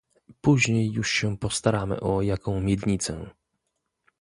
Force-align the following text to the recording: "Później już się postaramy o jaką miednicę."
"Później 0.41 0.91
już 0.91 1.09
się 1.11 1.37
postaramy 1.37 1.99
o 1.99 2.21
jaką 2.21 2.61
miednicę." 2.61 3.25